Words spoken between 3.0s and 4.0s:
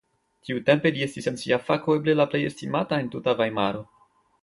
en tuta Vajmaro.